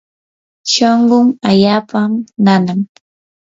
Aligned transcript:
shunqun 0.71 1.25
allaapam 1.49 2.11
nanan. 2.45 2.79